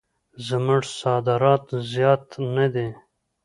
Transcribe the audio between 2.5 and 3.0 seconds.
نه دي.